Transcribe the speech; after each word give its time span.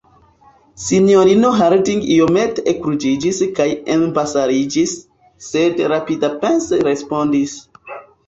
Sinjorino 0.83 1.49
Harding 1.59 1.99
iomete 2.15 2.63
ekruĝiĝis 2.71 3.41
kaj 3.59 3.67
embarasiĝis, 3.97 4.95
sed 5.51 5.85
rapidapense 5.95 6.81
respondis: 6.91 7.57